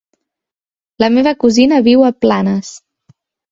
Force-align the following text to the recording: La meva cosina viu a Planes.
La 1.03 1.09
meva 1.17 1.35
cosina 1.45 1.83
viu 1.91 2.07
a 2.09 2.11
Planes. 2.27 2.75